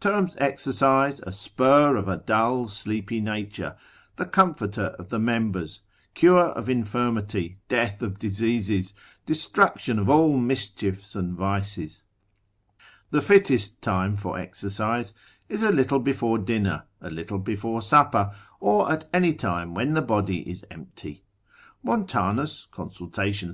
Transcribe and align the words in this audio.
terms 0.00 0.34
exercise, 0.38 1.20
a 1.24 1.32
spur 1.32 1.96
of 1.96 2.08
a 2.08 2.16
dull, 2.16 2.66
sleepy 2.68 3.20
nature, 3.20 3.76
the 4.16 4.24
comforter 4.26 4.94
of 4.98 5.08
the 5.08 5.18
members, 5.18 5.82
cure 6.14 6.38
of 6.46 6.68
infirmity, 6.68 7.58
death 7.68 8.02
of 8.02 8.18
diseases, 8.18 8.92
destruction 9.26 9.98
of 9.98 10.08
all 10.08 10.36
mischiefs 10.38 11.14
and 11.14 11.34
vices. 11.34 12.02
The 13.10 13.22
fittest 13.22 13.80
time 13.82 14.16
for 14.16 14.38
exercise 14.38 15.14
is 15.48 15.62
a 15.62 15.70
little 15.70 16.00
before 16.00 16.38
dinner, 16.38 16.84
a 17.00 17.10
little 17.10 17.38
before 17.38 17.80
supper, 17.82 18.32
or 18.60 18.90
at 18.90 19.04
any 19.12 19.32
time 19.34 19.74
when 19.74 19.94
the 19.94 20.02
body 20.02 20.38
is 20.50 20.64
empty. 20.70 21.24
Montanus, 21.82 22.66
consil. 22.72 23.12
31. 23.12 23.52